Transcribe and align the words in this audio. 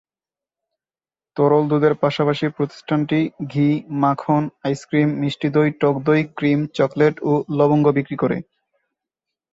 তরল 1.37 1.63
দুধের 1.69 1.93
পাশাপাশি 1.95 2.45
প্রতিষ্ঠানটি 2.57 3.19
ঘি, 3.47 3.69
মাখন, 4.01 4.43
আইসক্রিম, 4.63 5.09
মিষ্টি 5.21 5.47
দই, 5.49 5.69
টক 5.81 5.95
দই, 6.03 6.21
ক্রিম, 6.37 6.59
চকলেট 6.77 7.15
ও 7.21 7.31
লবঙ্গ 7.57 7.85
বিক্রি 7.97 8.15
করে। 8.15 8.37